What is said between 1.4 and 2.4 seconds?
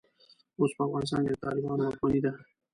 طالبانو واکمني ده.